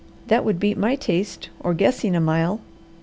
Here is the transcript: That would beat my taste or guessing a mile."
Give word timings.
That 0.29 0.43
would 0.43 0.59
beat 0.59 0.79
my 0.79 0.95
taste 0.95 1.49
or 1.59 1.75
guessing 1.75 2.15
a 2.15 2.19
mile." 2.19 2.59